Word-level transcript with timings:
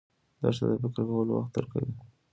دښته 0.41 0.65
د 0.71 0.73
فکر 0.81 1.01
کولو 1.09 1.31
وخت 1.37 1.51
درکوي. 1.55 1.93